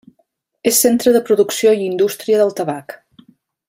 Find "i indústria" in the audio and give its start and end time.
1.81-2.43